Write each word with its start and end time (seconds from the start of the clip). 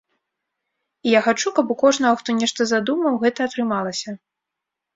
І 1.07 1.13
я 1.15 1.21
хачу, 1.27 1.47
каб 1.59 1.65
у 1.75 1.77
кожнага, 1.83 2.13
хто 2.23 2.37
нешта 2.39 2.61
задумаў, 2.73 3.23
гэта 3.27 3.39
атрымалася. 3.51 4.19